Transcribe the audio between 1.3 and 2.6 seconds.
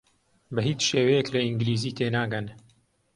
لە ئینگلیزی تێناگەن.